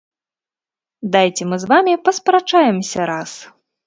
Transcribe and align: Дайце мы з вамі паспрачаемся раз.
Дайце 1.15 1.43
мы 1.49 1.59
з 1.63 1.69
вамі 1.71 1.93
паспрачаемся 2.07 3.07
раз. 3.11 3.31